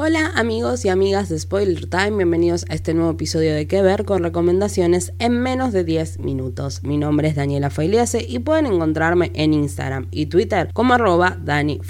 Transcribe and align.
Hola 0.00 0.30
amigos 0.36 0.84
y 0.84 0.90
amigas 0.90 1.28
de 1.28 1.36
Spoiler 1.36 1.86
Time, 1.86 2.12
bienvenidos 2.12 2.64
a 2.68 2.74
este 2.74 2.94
nuevo 2.94 3.10
episodio 3.10 3.52
de 3.52 3.66
Que 3.66 3.82
Ver 3.82 4.04
con 4.04 4.22
recomendaciones 4.22 5.12
en 5.18 5.40
menos 5.40 5.72
de 5.72 5.82
10 5.82 6.20
minutos. 6.20 6.84
Mi 6.84 6.96
nombre 6.98 7.26
es 7.26 7.34
Daniela 7.34 7.68
Failease 7.68 8.24
y 8.24 8.38
pueden 8.38 8.66
encontrarme 8.66 9.32
en 9.34 9.52
Instagram 9.54 10.06
y 10.12 10.26
Twitter 10.26 10.70
como 10.72 10.94
arroba 10.94 11.36
Dani. 11.44 11.80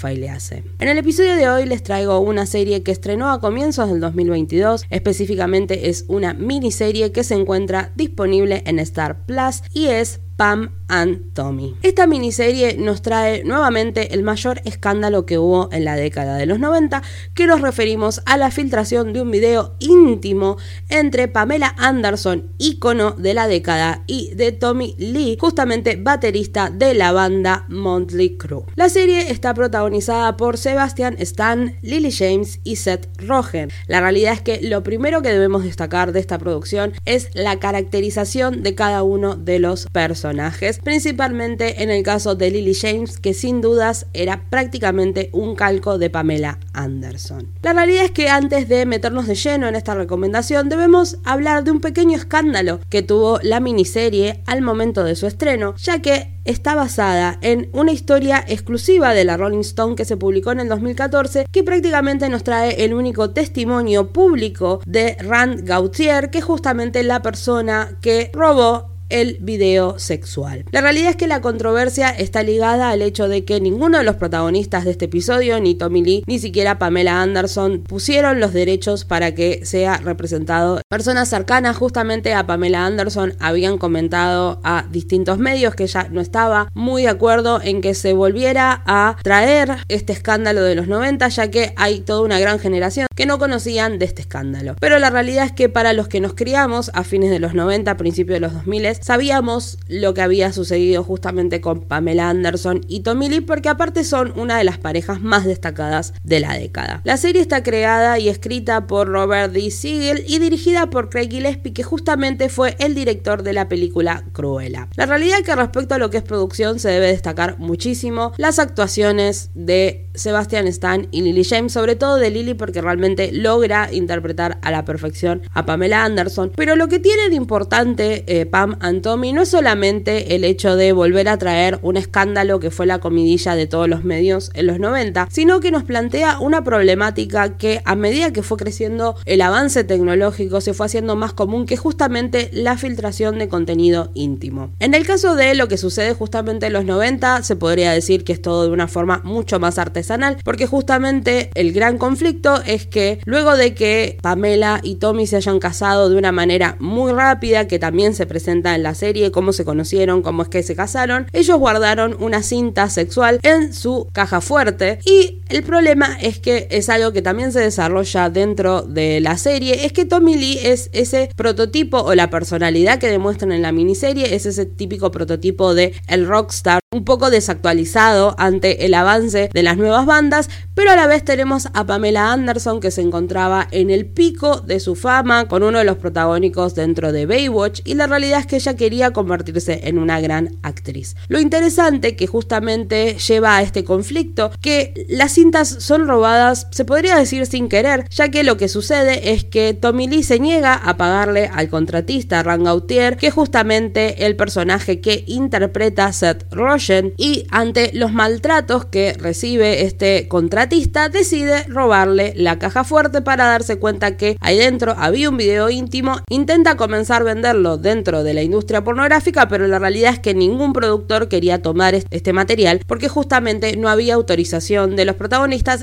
En 0.79 0.87
el 0.87 0.97
episodio 0.97 1.35
de 1.35 1.49
hoy 1.49 1.67
les 1.67 1.83
traigo 1.83 2.19
una 2.19 2.47
serie 2.47 2.81
que 2.81 2.91
estrenó 2.91 3.29
a 3.29 3.39
comienzos 3.39 3.91
del 3.91 3.99
2022, 3.99 4.85
específicamente 4.89 5.89
es 5.89 6.05
una 6.07 6.33
miniserie 6.33 7.11
que 7.11 7.23
se 7.23 7.35
encuentra 7.35 7.91
disponible 7.95 8.63
en 8.65 8.79
Star 8.79 9.23
Plus 9.27 9.61
y 9.71 9.85
es 9.85 10.19
Pam 10.35 10.78
and 10.89 11.33
Tommy. 11.33 11.75
Esta 11.81 12.07
miniserie 12.07 12.75
nos 12.77 13.01
trae 13.01 13.43
nuevamente 13.43 14.13
el 14.13 14.23
mayor 14.23 14.61
escándalo 14.65 15.25
que 15.25 15.37
hubo 15.37 15.69
en 15.71 15.85
la 15.85 15.95
década 15.95 16.35
de 16.35 16.45
los 16.45 16.59
90, 16.59 17.01
que 17.33 17.47
nos 17.47 17.61
referimos 17.61 18.21
a 18.25 18.37
la 18.37 18.51
filtración 18.51 19.13
de 19.13 19.21
un 19.21 19.31
video 19.31 19.75
íntimo 19.79 20.57
entre 20.89 21.27
Pamela 21.27 21.75
Anderson, 21.77 22.51
ícono 22.57 23.11
de 23.11 23.33
la 23.33 23.47
década, 23.47 24.03
y 24.07 24.33
de 24.35 24.51
Tommy 24.51 24.95
Lee, 24.97 25.37
justamente 25.39 25.95
baterista 25.95 26.69
de 26.69 26.93
la 26.93 27.11
banda 27.11 27.65
Monthly 27.69 28.37
Crew. 28.37 28.65
La 28.75 28.89
serie 28.89 29.31
está 29.31 29.53
protagonizada 29.53 30.35
por 30.37 30.57
Sebastian 30.57 31.15
Stan, 31.19 31.77
Lily 31.81 32.11
James 32.11 32.59
y 32.63 32.77
Seth 32.77 33.07
Rogen. 33.21 33.69
La 33.87 34.01
realidad 34.01 34.33
es 34.33 34.41
que 34.41 34.59
lo 34.61 34.83
primero 34.83 35.21
que 35.21 35.29
debemos 35.29 35.63
destacar 35.63 36.11
de 36.11 36.19
esta 36.19 36.39
producción 36.39 36.93
es 37.05 37.29
la 37.33 37.59
caracterización 37.59 38.63
de 38.63 38.75
cada 38.75 39.03
uno 39.03 39.35
de 39.35 39.59
los 39.59 39.85
personajes 39.91 40.78
principalmente 40.83 41.83
en 41.83 41.89
el 41.89 42.03
caso 42.03 42.35
de 42.35 42.51
Lily 42.51 42.73
James, 42.73 43.19
que 43.19 43.33
sin 43.33 43.61
dudas 43.61 44.07
era 44.13 44.43
prácticamente 44.49 45.29
un 45.33 45.55
calco 45.55 45.97
de 45.97 46.09
Pamela 46.09 46.59
Anderson. 46.73 47.47
La 47.61 47.73
realidad 47.73 48.05
es 48.05 48.11
que 48.11 48.29
antes 48.29 48.67
de 48.67 48.85
meternos 48.85 49.27
de 49.27 49.35
lleno 49.35 49.67
en 49.67 49.75
esta 49.75 49.95
recomendación, 49.95 50.69
debemos 50.69 51.17
hablar 51.23 51.63
de 51.63 51.71
un 51.71 51.81
pequeño 51.81 52.17
escándalo 52.17 52.79
que 52.89 53.01
tuvo 53.01 53.39
la 53.43 53.59
miniserie 53.59 54.41
al 54.45 54.61
momento 54.61 55.03
de 55.03 55.15
su 55.15 55.27
estreno, 55.27 55.75
ya 55.77 55.99
que 55.99 56.39
está 56.45 56.73
basada 56.73 57.37
en 57.41 57.69
una 57.73 57.91
historia 57.91 58.43
exclusiva 58.47 59.13
de 59.13 59.23
la 59.23 59.37
Rolling 59.37 59.59
Stone 59.59 59.95
que 59.95 60.05
se 60.05 60.17
publicó 60.17 60.51
en 60.51 60.61
el 60.61 60.69
2014 60.69 61.45
que 61.51 61.63
prácticamente 61.63 62.27
nos 62.29 62.43
trae 62.43 62.83
el 62.83 62.93
único 62.93 63.31
testimonio 63.31 64.11
público 64.11 64.81
de 64.85 65.15
Rand 65.19 65.61
Gautier, 65.63 66.31
que 66.31 66.39
es 66.39 66.43
justamente 66.43 67.03
la 67.03 67.21
persona 67.21 67.97
que 68.01 68.31
robó 68.33 68.88
el 69.09 69.37
video 69.41 69.99
sexual. 69.99 70.65
La 70.71 70.81
realidad 70.81 71.11
es 71.11 71.15
que 71.15 71.27
la 71.27 71.41
controversia 71.41 72.09
está 72.09 72.43
ligada 72.43 72.89
al 72.89 73.01
hecho 73.01 73.27
de 73.27 73.43
que 73.45 73.59
ninguno 73.59 73.97
de 73.97 74.03
los 74.03 74.15
protagonistas 74.15 74.85
de 74.85 74.91
este 74.91 75.05
episodio, 75.05 75.59
ni 75.59 75.75
Tommy 75.75 76.03
Lee, 76.03 76.23
ni 76.27 76.39
siquiera 76.39 76.79
Pamela 76.79 77.21
Anderson, 77.21 77.83
pusieron 77.83 78.39
los 78.39 78.53
derechos 78.53 79.05
para 79.05 79.35
que 79.35 79.65
sea 79.65 79.97
representado. 79.97 80.81
Personas 80.89 81.29
cercanas 81.29 81.77
justamente 81.77 82.33
a 82.33 82.45
Pamela 82.45 82.85
Anderson 82.85 83.33
habían 83.39 83.77
comentado 83.77 84.59
a 84.63 84.85
distintos 84.91 85.37
medios 85.37 85.75
que 85.75 85.83
ella 85.83 86.07
no 86.11 86.21
estaba 86.21 86.69
muy 86.73 87.03
de 87.03 87.09
acuerdo 87.09 87.61
en 87.61 87.81
que 87.81 87.93
se 87.93 88.13
volviera 88.13 88.83
a 88.85 89.17
traer 89.23 89.77
este 89.87 90.13
escándalo 90.13 90.63
de 90.63 90.75
los 90.75 90.87
90, 90.87 91.27
ya 91.27 91.51
que 91.51 91.73
hay 91.75 92.01
toda 92.01 92.21
una 92.21 92.39
gran 92.39 92.59
generación 92.59 93.07
que 93.15 93.25
no 93.25 93.39
conocían 93.39 93.99
de 93.99 94.05
este 94.05 94.21
escándalo. 94.21 94.75
Pero 94.79 94.99
la 94.99 95.09
realidad 95.09 95.45
es 95.45 95.51
que 95.51 95.69
para 95.69 95.93
los 95.93 96.07
que 96.07 96.21
nos 96.21 96.33
criamos 96.33 96.91
a 96.93 97.03
fines 97.03 97.29
de 97.29 97.39
los 97.39 97.53
90, 97.53 97.97
principios 97.97 98.35
de 98.35 98.39
los 98.39 98.53
2000, 98.53 98.85
sabíamos 99.01 99.77
lo 99.87 100.13
que 100.13 100.21
había 100.21 100.51
sucedido 100.53 101.03
justamente 101.03 101.61
con 101.61 101.81
Pamela 101.81 102.29
Anderson 102.29 102.81
y 102.87 103.01
Tommy 103.01 103.29
Lee 103.29 103.41
porque 103.41 103.69
aparte 103.69 104.03
son 104.03 104.33
una 104.37 104.57
de 104.57 104.63
las 104.63 104.77
parejas 104.77 105.21
más 105.21 105.45
destacadas 105.45 106.13
de 106.23 106.39
la 106.39 106.53
década. 106.53 107.01
La 107.03 107.17
serie 107.17 107.41
está 107.41 107.63
creada 107.63 108.19
y 108.19 108.29
escrita 108.29 108.87
por 108.87 109.07
Robert 109.07 109.53
D. 109.53 109.71
Siegel 109.71 110.23
y 110.27 110.39
dirigida 110.39 110.89
por 110.89 111.09
Craig 111.09 111.29
Gillespie 111.29 111.73
que 111.73 111.83
justamente 111.83 112.49
fue 112.49 112.75
el 112.79 112.95
director 112.95 113.43
de 113.43 113.53
la 113.53 113.67
película 113.67 114.23
Cruella. 114.31 114.87
La 114.95 115.05
realidad 115.05 115.39
es 115.39 115.45
que 115.45 115.55
respecto 115.55 115.95
a 115.95 115.97
lo 115.97 116.09
que 116.09 116.17
es 116.17 116.23
producción 116.23 116.79
se 116.79 116.89
debe 116.89 117.07
destacar 117.07 117.57
muchísimo 117.59 118.33
las 118.37 118.59
actuaciones 118.59 119.51
de 119.53 120.07
Sebastian 120.15 120.67
Stan 120.67 121.07
y 121.11 121.21
Lily 121.21 121.43
James, 121.43 121.73
sobre 121.73 121.95
todo 121.95 122.17
de 122.17 122.29
Lily 122.29 122.53
porque 122.53 122.81
realmente 122.81 123.31
logra 123.31 123.89
interpretar 123.91 124.59
a 124.61 124.71
la 124.71 124.85
perfección 124.85 125.41
a 125.53 125.65
Pamela 125.65 126.03
Anderson, 126.03 126.51
pero 126.55 126.75
lo 126.75 126.87
que 126.87 126.99
tiene 126.99 127.29
de 127.29 127.35
importante 127.35 128.23
eh, 128.27 128.45
Pam 128.45 128.77
Tommy 129.01 129.33
no 129.33 129.43
es 129.43 129.49
solamente 129.49 130.35
el 130.35 130.43
hecho 130.43 130.75
de 130.75 130.91
volver 130.91 131.29
a 131.29 131.37
traer 131.37 131.79
un 131.81 131.97
escándalo 131.97 132.59
que 132.59 132.71
fue 132.71 132.85
la 132.85 132.99
comidilla 132.99 133.55
de 133.55 133.67
todos 133.67 133.87
los 133.87 134.03
medios 134.03 134.51
en 134.53 134.67
los 134.67 134.79
90, 134.79 135.27
sino 135.31 135.59
que 135.59 135.71
nos 135.71 135.83
plantea 135.83 136.39
una 136.39 136.63
problemática 136.63 137.57
que 137.57 137.81
a 137.85 137.95
medida 137.95 138.33
que 138.33 138.43
fue 138.43 138.57
creciendo 138.57 139.15
el 139.25 139.41
avance 139.41 139.83
tecnológico 139.83 140.61
se 140.61 140.73
fue 140.73 140.87
haciendo 140.87 141.15
más 141.15 141.33
común 141.33 141.65
que 141.65 141.77
justamente 141.77 142.49
la 142.51 142.77
filtración 142.77 143.39
de 143.39 143.47
contenido 143.47 144.11
íntimo. 144.13 144.71
En 144.79 144.93
el 144.93 145.05
caso 145.05 145.35
de 145.35 145.55
lo 145.55 145.67
que 145.67 145.77
sucede 145.77 146.13
justamente 146.13 146.67
en 146.67 146.73
los 146.73 146.85
90, 146.85 147.43
se 147.43 147.55
podría 147.55 147.91
decir 147.91 148.23
que 148.23 148.33
es 148.33 148.41
todo 148.41 148.65
de 148.65 148.71
una 148.71 148.87
forma 148.87 149.21
mucho 149.23 149.59
más 149.59 149.77
artesanal, 149.77 150.37
porque 150.43 150.67
justamente 150.67 151.51
el 151.55 151.71
gran 151.71 151.97
conflicto 151.97 152.61
es 152.65 152.85
que 152.85 153.19
luego 153.25 153.55
de 153.55 153.73
que 153.73 154.17
Pamela 154.21 154.79
y 154.83 154.95
Tommy 154.95 155.27
se 155.27 155.35
hayan 155.35 155.59
casado 155.59 156.09
de 156.09 156.15
una 156.15 156.31
manera 156.31 156.75
muy 156.79 157.11
rápida, 157.11 157.67
que 157.67 157.79
también 157.79 158.13
se 158.13 158.25
presenta 158.25 158.77
la 158.83 158.95
serie, 158.95 159.31
cómo 159.31 159.53
se 159.53 159.65
conocieron, 159.65 160.21
cómo 160.21 160.43
es 160.43 160.49
que 160.49 160.63
se 160.63 160.75
casaron, 160.75 161.27
ellos 161.33 161.57
guardaron 161.57 162.15
una 162.19 162.43
cinta 162.43 162.89
sexual 162.89 163.39
en 163.43 163.73
su 163.73 164.07
caja 164.11 164.41
fuerte 164.41 164.99
y 165.05 165.38
el 165.49 165.63
problema 165.63 166.17
es 166.21 166.39
que 166.39 166.67
es 166.71 166.89
algo 166.89 167.11
que 167.11 167.21
también 167.21 167.51
se 167.51 167.59
desarrolla 167.59 168.29
dentro 168.29 168.83
de 168.83 169.19
la 169.19 169.37
serie, 169.37 169.85
es 169.85 169.93
que 169.93 170.05
Tommy 170.05 170.37
Lee 170.37 170.59
es 170.63 170.89
ese 170.93 171.29
prototipo 171.35 171.97
o 171.97 172.15
la 172.15 172.29
personalidad 172.29 172.99
que 172.99 173.07
demuestran 173.07 173.51
en 173.51 173.63
la 173.63 173.71
miniserie, 173.71 174.35
es 174.35 174.45
ese 174.45 174.65
típico 174.65 175.11
prototipo 175.11 175.73
de 175.73 175.93
el 176.07 176.27
rockstar 176.27 176.79
un 176.91 177.05
poco 177.05 177.29
desactualizado 177.29 178.35
ante 178.39 178.85
el 178.85 178.93
avance 178.93 179.49
de 179.53 179.63
las 179.63 179.77
nuevas 179.77 180.05
bandas, 180.05 180.49
pero 180.73 180.91
a 180.91 180.95
la 180.95 181.07
vez 181.07 181.23
tenemos 181.23 181.67
a 181.73 181.85
Pamela 181.85 182.31
Anderson 182.31 182.79
que 182.79 182.89
se 182.89 183.01
encontraba 183.01 183.67
en 183.71 183.89
el 183.89 184.05
pico 184.07 184.61
de 184.61 184.79
su 184.79 184.95
fama 184.95 185.47
con 185.47 185.61
uno 185.61 185.79
de 185.79 185.83
los 185.83 185.97
protagónicos 185.97 186.75
dentro 186.75 187.11
de 187.11 187.25
Baywatch 187.25 187.81
y 187.85 187.93
la 187.93 188.07
realidad 188.07 188.39
es 188.39 188.47
que 188.47 188.55
ella 188.55 188.75
quería 188.75 189.11
convertirse 189.11 189.81
en 189.83 189.99
una 189.99 190.19
gran 190.19 190.57
actriz. 190.63 191.15
Lo 191.27 191.39
interesante 191.39 192.15
que 192.15 192.27
justamente 192.27 193.17
lleva 193.17 193.57
a 193.57 193.61
este 193.61 193.83
conflicto, 193.83 194.51
que 194.61 195.05
las 195.09 195.37
cintas 195.39 195.69
son 195.69 196.05
robadas, 196.05 196.67
se 196.71 196.83
podría 196.83 197.15
decir 197.15 197.45
sin 197.45 197.69
querer, 197.69 198.03
ya 198.09 198.27
que 198.27 198.43
lo 198.43 198.57
que 198.57 198.67
sucede 198.67 199.31
es 199.31 199.45
que 199.45 199.73
Tommy 199.73 200.05
Lee 200.05 200.23
se 200.23 200.37
niega 200.37 200.73
a 200.73 200.97
pagarle 200.97 201.49
al 201.53 201.69
contratista 201.69 202.43
Rand 202.43 202.65
Gautier, 202.65 203.15
que 203.15 203.27
es 203.27 203.33
justamente 203.33 204.25
el 204.25 204.35
personaje 204.35 204.99
que 204.99 205.23
interpreta 205.27 206.11
Seth 206.11 206.43
Rogen, 206.51 207.13
y 207.15 207.45
ante 207.51 207.91
los 207.93 208.11
maltratos 208.11 208.83
que 208.83 209.13
recibe 209.13 209.85
este 209.85 210.27
contratista, 210.27 211.07
decide 211.07 211.63
robarle 211.69 212.33
la 212.35 212.59
caja 212.59 212.83
fuerte 212.83 213.21
para 213.21 213.45
darse 213.45 213.79
cuenta 213.79 214.17
que 214.17 214.35
ahí 214.41 214.57
dentro 214.57 214.93
había 214.97 215.29
un 215.29 215.37
video 215.37 215.69
íntimo, 215.69 216.17
intenta 216.27 216.75
comenzar 216.75 217.21
a 217.21 217.25
venderlo 217.25 217.77
dentro 217.77 218.25
de 218.25 218.33
la 218.33 218.43
industria 218.43 218.83
pornográfica, 218.83 219.47
pero 219.47 219.67
la 219.67 219.79
realidad 219.79 220.15
es 220.15 220.19
que 220.19 220.33
ningún 220.33 220.73
productor 220.73 221.29
quería 221.29 221.61
tomar 221.61 221.95
este 221.95 222.33
material 222.33 222.81
porque 222.85 223.07
justamente 223.07 223.77
no 223.77 223.87
había 223.87 224.15
autorización 224.15 224.97
de 224.97 225.05
los 225.05 225.15
protagonistas 225.15 225.28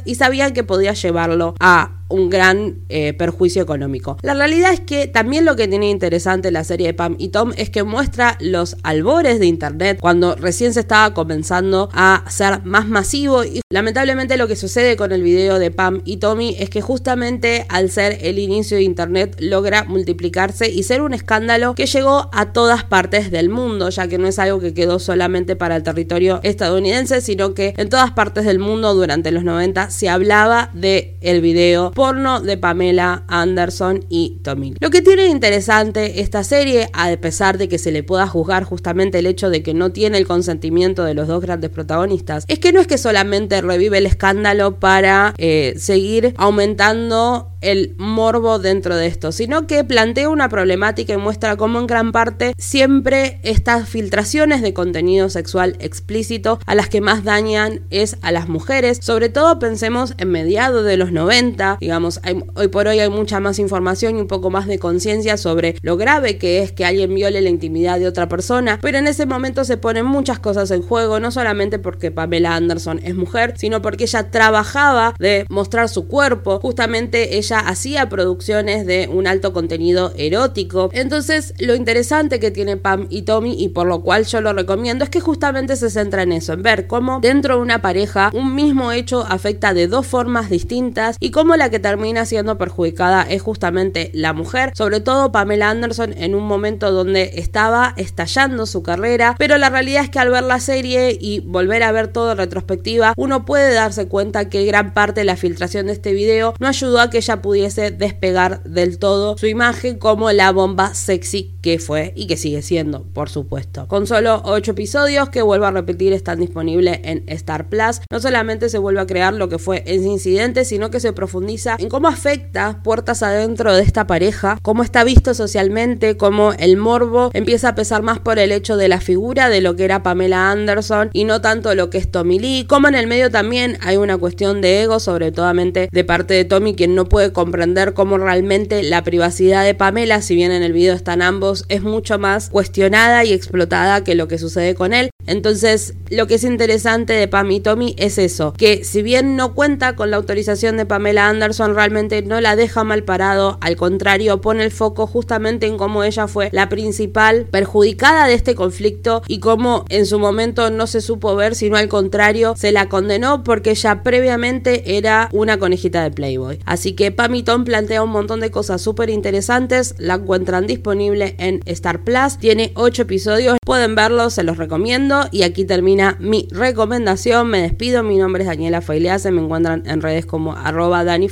y 0.05 0.15
sabían 0.17 0.53
que 0.53 0.65
podía 0.65 0.93
llevarlo 0.93 1.55
a 1.61 1.93
un 2.09 2.31
gran 2.31 2.79
eh, 2.89 3.13
perjuicio 3.15 3.63
económico. 3.63 4.17
La 4.23 4.35
realidad 4.35 4.73
es 4.73 4.81
que 4.81 5.07
también 5.07 5.45
lo 5.45 5.57
que 5.57 5.69
tiene 5.69 5.91
interesante 5.91 6.51
la 6.51 6.65
serie 6.65 6.89
de 6.89 6.95
Pam 6.95 7.17
y 7.19 7.29
Tom 7.29 7.53
es 7.57 7.71
que 7.71 7.83
muestra 7.83 8.37
los 8.41 8.77
albores 8.83 9.41
de 9.41 9.47
Internet 9.47 9.99
cuando 10.01 10.37
recién 10.37 10.73
se 10.73 10.81
estaba 10.81 11.15
comenzando 11.15 11.89
a 11.93 12.25
ser 12.29 12.65
más 12.65 12.89
masivo 12.89 13.45
y 13.45 13.61
lamentablemente 13.71 14.37
lo 14.37 14.49
que 14.49 14.57
sucede 14.57 14.97
con 14.97 15.13
el 15.13 15.23
video 15.23 15.59
de 15.59 15.71
Pam 15.71 16.03
y 16.05 16.19
Tommy 16.19 16.57
es 16.59 16.71
que 16.71 16.81
justamente 16.81 17.67
al 17.69 17.91
ser 17.91 18.19
el 18.23 18.39
inicio 18.39 18.77
de 18.77 18.85
Internet 18.85 19.37
logra 19.41 19.85
multiplicarse 19.85 20.71
y 20.71 20.83
ser 20.83 21.03
un 21.03 21.15
escándalo 21.15 21.75
que 21.75 21.87
llegó 21.87 22.31
a 22.33 22.53
todas 22.53 22.85
partes 22.85 23.31
del 23.31 23.49
mundo 23.49 23.89
ya 23.91 24.09
que 24.09 24.19
no 24.19 24.29
es 24.29 24.39
algo 24.39 24.61
que 24.61 24.75
quedó 24.75 24.99
solamente 24.99 25.57
para 25.57 25.77
el 25.77 25.83
territorio 25.83 26.41
estadounidense 26.43 27.21
sino 27.21 27.55
que 27.55 27.75
en 27.77 27.89
todas 27.89 28.13
partes 28.13 28.45
del 28.45 28.59
mundo 28.59 28.95
durante 28.95 29.31
los 29.31 29.45
90 29.45 29.91
se 29.91 30.09
hablaba 30.09 30.71
de 30.73 31.17
el 31.21 31.41
video 31.41 31.93
porno 31.97 32.43
de 32.43 32.59
Pamela 32.59 33.25
Anderson 33.27 34.05
y 34.11 34.39
Tommy. 34.45 34.75
Lo 34.81 34.91
que 34.91 35.01
tiene 35.01 35.29
interesante 35.29 36.21
esta 36.21 36.45
serie, 36.45 36.91
a 36.93 37.17
pesar 37.17 37.57
de 37.57 37.69
que 37.69 37.79
se 37.79 37.91
le 37.91 38.03
pueda 38.03 38.27
juzgar 38.27 38.65
justamente 38.65 39.19
el 39.19 39.27
hecho 39.27 39.49
de 39.49 39.63
que 39.63 39.73
no 39.73 39.91
tiene 39.91 40.19
el 40.19 40.27
consentimiento 40.27 41.05
de 41.05 41.15
los 41.15 41.27
dos 41.27 41.41
grandes 41.41 41.71
protagonistas, 41.71 42.45
es 42.49 42.59
que 42.59 42.73
no 42.73 42.81
es 42.83 42.87
que 42.87 42.99
solamente 42.99 43.63
revive 43.63 43.97
el 43.97 44.05
escándalo 44.05 44.79
para 44.79 45.33
eh, 45.39 45.73
seguir 45.79 46.35
aumentando 46.37 47.56
el 47.67 47.95
morbo 47.99 48.59
dentro 48.59 48.97
de 48.97 49.07
esto, 49.07 49.33
sino 49.33 49.67
que 49.67 49.83
plantea 49.83 50.29
una 50.29 50.49
problemática 50.49 51.13
y 51.13 51.17
muestra 51.17 51.57
cómo 51.57 51.81
en 51.81 51.87
gran 51.87 52.13
parte 52.13 52.55
siempre 52.59 53.41
estas 53.43 53.89
filtraciones 53.89 54.63
de 54.63 54.73
contenido 54.73 55.29
sexual 55.29 55.77
explícito 55.81 56.61
a 56.65 56.75
las 56.77 56.89
que 56.89 57.01
más 57.01 57.25
dañan 57.25 57.81
es 57.91 58.19
a 58.23 58.31
las 58.31 58.49
mujeres, 58.49 58.99
sobre 59.03 59.29
todo 59.29 59.59
pensemos 59.59 60.15
en 60.19 60.31
mediados 60.31 60.85
de 60.85 60.97
los 60.97 61.11
90, 61.11 61.79
digamos, 61.81 62.21
hoy 62.55 62.69
por 62.69 62.87
hoy 62.87 63.01
hay 63.01 63.11
mucha 63.11 63.41
más 63.41 63.59
información 63.59 64.17
y 64.17 64.21
un 64.21 64.29
poco 64.29 64.51
más 64.51 64.67
de 64.67 64.79
conciencia 64.79 65.37
sobre 65.37 65.77
lo 65.83 65.97
grave 65.97 66.39
que 66.39 66.63
es 66.63 66.71
que 66.71 66.85
alguien 66.85 67.15
viole 67.15 67.41
la 67.41 67.51
intimidad 67.51 67.99
de 67.99 68.07
otra 68.07 68.29
persona, 68.29 68.79
pero 68.81 68.99
en 68.99 69.09
ese 69.09 69.27
momento 69.27 69.65
se 69.65 69.77
ponen 69.77 70.07
muchas 70.07 70.39
cosas 70.39 70.71
en 70.71 70.83
juego, 70.83 71.19
no 71.19 71.33
solamente 71.33 71.81
porque 71.81 72.13
Pamela 72.13 72.55
Anderson 72.55 73.01
es 73.03 73.17
mujer, 73.17 73.55
sino 73.57 73.83
porque 73.83 74.05
ella 74.05 74.31
trabajaba 74.31 75.15
de 75.19 75.47
mostrar 75.49 75.89
su 75.89 76.07
cuerpo, 76.07 76.61
justamente 76.61 77.37
ella 77.37 77.56
hacía 77.61 78.09
producciones 78.09 78.87
de 78.87 79.09
un 79.13 79.27
alto 79.27 79.53
contenido 79.53 80.13
erótico. 80.17 80.91
Entonces, 80.93 81.55
lo 81.59 81.75
interesante 81.75 82.41
que 82.41 82.51
tiene 82.51 82.77
Pam 82.77 83.07
y 83.11 83.23
Tommy 83.23 83.55
y 83.59 83.69
por 83.71 83.87
lo 83.87 84.03
cual 84.03 84.25
yo 84.25 84.41
lo 84.41 84.53
recomiendo 84.53 85.05
es 85.05 85.11
que 85.11 85.21
justamente 85.21 85.77
se 85.77 85.91
centra 85.91 86.23
en 86.23 86.33
eso, 86.33 86.53
en 86.53 86.63
ver 86.63 86.87
cómo 86.87 87.21
dentro 87.21 87.57
de 87.57 87.63
una 87.63 87.83
pareja 87.83 88.31
un 88.33 88.55
mismo 88.55 88.93
hecho 88.93 89.25
afecta 89.29 89.75
de 89.75 89.87
dos 89.87 90.07
formas 90.07 90.51
distintas 90.51 91.17
y 91.21 91.31
cómo 91.31 91.57
la 91.57 91.71
que 91.71 91.79
termina 91.79 92.27
siendo 92.27 92.59
perjudicada 92.59 93.23
es 93.23 93.43
justamente 93.43 94.11
la 94.15 94.33
mujer, 94.33 94.73
sobre 94.75 95.01
todo 95.01 95.33
Pamela 95.33 95.71
Anderson 95.71 96.15
en 96.17 96.35
un 96.35 96.45
momento 96.45 96.93
donde 96.93 97.33
estaba 97.35 97.95
estallando 97.97 98.67
su 98.67 98.83
carrera, 98.83 99.35
pero 99.39 99.59
la 99.59 99.71
realidad 99.71 100.05
es 100.05 100.11
que 100.11 100.19
al 100.19 100.31
ver 100.31 100.45
la 100.45 100.61
serie 100.61 101.17
y 101.21 101.41
volver 101.41 101.83
a 101.83 101.93
ver 101.93 102.09
todo 102.09 102.33
en 102.33 102.39
retrospectiva, 102.39 103.15
uno 103.17 103.45
puede 103.45 103.73
darse 103.75 104.09
cuenta 104.09 104.49
que 104.49 104.65
gran 104.65 104.95
parte 104.95 105.21
de 105.21 105.25
la 105.25 105.37
filtración 105.37 105.87
de 105.87 105.93
este 105.93 106.13
video 106.13 106.55
no 106.59 106.69
ayudó 106.69 107.01
a 107.01 107.11
que 107.11 107.19
ella 107.19 107.43
pudiese 107.47 107.93
despegar 107.93 108.65
del 108.65 108.99
todo 108.99 109.39
su 109.39 109.47
imagen 109.47 109.99
como 109.99 110.33
la 110.33 110.51
bomba 110.51 110.95
sexy 110.95 111.55
que 111.63 111.79
fue 111.79 112.13
y 112.17 112.27
que 112.27 112.37
sigue 112.37 112.61
siendo, 112.61 113.05
por 113.05 113.29
supuesto. 113.29 113.89
Con 113.89 114.07
solo 114.07 114.43
8 114.45 114.73
episodios 114.73 115.29
que 115.31 115.43
vuelvo 115.43 115.67
a 115.67 115.71
repetir 115.71 116.13
están 116.13 116.41
disponibles 116.41 116.99
en 117.05 117.23
Star 117.29 117.69
Plus, 117.69 118.01
no 118.11 118.19
solamente 118.19 118.69
se 118.69 118.79
vuelve 118.79 119.01
a 119.01 119.07
crear 119.07 119.33
lo 119.33 119.49
que 119.49 119.59
fue 119.59 119.85
ese 119.87 120.07
incidente, 120.07 120.65
sino 120.65 120.91
que 120.91 121.01
se 121.01 121.13
profundiza 121.13 121.77
en 121.79 121.89
cómo 121.89 122.09
afecta 122.09 122.81
puertas 122.83 123.23
adentro 123.23 123.75
de 123.75 123.83
esta 123.83 124.07
pareja, 124.09 124.59
cómo 124.63 124.83
está 124.83 125.05
visto 125.05 125.33
socialmente, 125.33 126.17
cómo 126.17 126.53
el 126.59 126.77
morbo 126.77 127.31
empieza 127.33 127.69
a 127.69 127.75
pesar 127.77 128.03
más 128.03 128.19
por 128.19 128.41
el 128.41 128.51
hecho 128.51 128.77
de 128.77 128.89
la 128.89 129.01
figura 129.01 129.49
de 129.49 129.61
lo 129.61 129.77
que 129.77 129.85
era 129.85 130.03
Pamela 130.03 130.51
Anderson 130.51 131.11
y 131.13 131.23
no 131.23 131.41
tanto 131.41 131.75
lo 131.77 131.91
que 131.91 131.99
es 131.99 132.11
Tommy 132.11 132.41
Lee, 132.41 132.65
como 132.67 132.89
en 132.89 132.97
el 132.97 133.07
medio 133.07 133.31
también 133.31 133.79
hay 133.83 133.99
una 133.99 134.19
cuestión 134.19 134.61
de 134.61 134.83
ego, 134.83 134.99
sobre 134.99 135.31
todo 135.33 135.47
de 135.47 136.05
parte 136.05 136.35
de 136.35 136.45
Tommy, 136.45 136.75
quien 136.75 136.95
no 136.95 137.07
puede 137.07 137.26
comprender 137.33 137.95
cómo 137.95 138.19
realmente 138.19 138.83
la 138.83 139.03
privacidad 139.03 139.65
de 139.65 139.75
Pamela, 139.75 140.23
si 140.23 140.35
bien 140.35 140.53
en 140.53 140.63
el 140.63 140.73
video 140.73 140.95
están 140.95 141.23
ambos, 141.23 141.65
es 141.69 141.83
mucho 141.83 142.19
más 142.19 142.51
cuestionada 142.51 143.25
y 143.25 143.33
explotada 143.33 144.05
que 144.05 144.15
lo 144.15 144.29
que 144.29 144.39
sucede 144.39 144.75
con 144.75 144.93
él. 144.93 145.11
Entonces, 145.27 145.95
lo 146.11 146.27
que 146.27 146.37
es 146.37 146.45
interesante 146.45 147.13
de 147.13 147.29
Pam 147.29 147.51
y 147.51 147.61
Tommy 147.61 147.95
es 147.99 148.19
eso, 148.19 148.53
que 148.57 148.85
si 148.85 149.03
bien 149.03 149.37
no 149.37 149.55
cuenta 149.55 149.97
con 149.97 150.11
la 150.11 150.17
autorización 150.17 150.77
de 150.77 150.87
Pamela 150.87 151.29
Anderson, 151.29 151.75
realmente 151.75 152.23
no 152.23 152.41
la 152.41 152.57
deja 152.57 152.85
mal 152.85 153.03
parado, 153.03 153.59
al 153.61 153.77
contrario, 153.77 154.41
pone 154.41 154.65
el 154.65 154.71
foco 154.71 155.07
justamente 155.07 155.67
en 155.67 155.77
cómo 155.77 156.05
ella 156.05 156.29
fue 156.29 156.49
la 156.53 156.69
principal 156.69 157.47
perjudicada 157.51 158.27
de 158.27 158.35
este 158.35 158.55
conflicto 158.55 159.23
y 159.27 159.41
cómo 159.41 159.85
en 159.89 160.07
su 160.07 160.19
momento 160.19 160.71
no 160.71 160.87
se 160.87 161.01
supo 161.01 161.35
ver, 161.35 161.55
sino 161.55 161.77
al 161.77 161.89
contrario, 161.89 162.55
se 162.57 162.73
la 162.73 162.89
condenó 162.89 163.43
porque 163.43 163.71
ella 163.71 164.03
previamente 164.03 164.97
era 164.97 165.29
una 165.33 165.59
conejita 165.59 166.03
de 166.03 166.11
Playboy. 166.11 166.61
Así 166.65 166.93
que 166.93 167.11
Pam 167.11 167.35
y 167.35 167.43
Tom 167.43 167.65
plantea 167.65 168.03
un 168.03 168.11
montón 168.11 168.41
de 168.41 168.51
cosas 168.51 168.81
súper 168.81 169.11
interesantes, 169.11 169.95
la 169.99 170.15
encuentran 170.15 170.67
disponible 170.67 171.35
en 171.39 171.61
Star 171.67 172.05
Plus, 172.05 172.39
tiene 172.39 172.73
8 172.75 173.03
episodios, 173.03 173.59
pueden 173.65 173.95
verlos, 173.95 174.35
se 174.35 174.45
los 174.45 174.57
recomiendo 174.57 175.16
y 175.31 175.43
aquí 175.43 175.65
termina 175.65 176.17
mi 176.21 176.49
recomendación. 176.51 177.49
Me 177.49 177.63
despido, 177.63 178.03
mi 178.03 178.17
nombre 178.17 178.43
es 178.43 178.49
Daniela 178.49 178.81
Failease, 178.81 179.31
me 179.31 179.43
encuentran 179.43 179.83
en 179.87 180.01
redes 180.01 180.27
como 180.27 180.53
arroba 180.53 181.05
Dani 181.05 181.29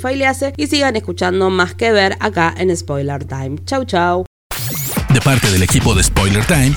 y 0.57 0.67
sigan 0.67 0.97
escuchando 0.97 1.51
más 1.51 1.75
que 1.75 1.93
ver 1.93 2.17
acá 2.21 2.55
en 2.57 2.75
Spoiler 2.77 3.25
Time. 3.25 3.57
Chau 3.65 3.85
chau. 3.85 4.25
De 5.13 5.21
parte 5.21 5.51
del 5.51 5.63
equipo 5.63 5.95
de 5.95 6.03
Spoiler 6.03 6.45
Time, 6.45 6.75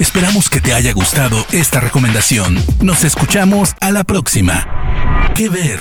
esperamos 0.00 0.48
que 0.48 0.60
te 0.60 0.72
haya 0.72 0.92
gustado 0.92 1.36
esta 1.52 1.80
recomendación. 1.80 2.56
Nos 2.80 3.04
escuchamos 3.04 3.74
a 3.80 3.90
la 3.90 4.04
próxima. 4.04 4.66
¿Qué 5.34 5.48
ver? 5.48 5.80